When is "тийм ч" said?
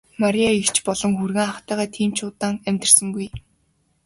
1.95-2.17